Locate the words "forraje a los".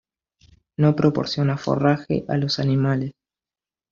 1.57-2.57